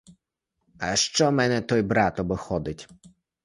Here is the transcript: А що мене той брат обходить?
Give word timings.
А 0.79 0.95
що 0.95 1.31
мене 1.31 1.61
той 1.61 1.81
брат 1.81 2.19
обходить? 2.19 2.89